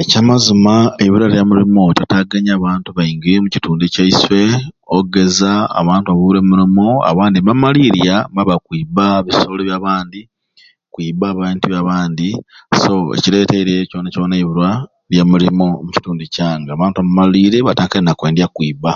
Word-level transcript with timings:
Ekyamazima 0.00 0.74
ebbula 1.04 1.26
lya 1.32 1.44
mirumu 1.48 1.82
litatagenye 1.90 2.52
abantu 2.58 2.88
bainji 2.98 3.30
omu 3.38 3.48
kitundu 3.54 3.84
kyaiswe 3.94 4.40
ogeza 4.96 5.52
abantu 5.80 6.06
baburwe 6.08 6.38
emirumu 6.42 6.86
abandi 7.10 7.36
nebamaliirya 7.38 8.16
n'ebakwiba 8.32 9.06
kwiba 9.12 9.24
bisolo 9.26 9.60
byabandi 9.68 10.20
kwiba 10.92 11.26
bintu 11.38 11.64
byabandi 11.68 12.28
so 12.80 12.92
ekireiteire 13.16 13.72
ekyo 13.82 13.96
bula 14.50 14.70
lya 15.10 15.24
mirumu 15.30 15.66
omu 15.80 15.90
kitundu 15.96 16.24
kyange 16.34 16.68
abantu 16.72 16.98
bamaliirye 17.00 17.60
batandikire 17.66 18.00
nakwiba 18.42 18.92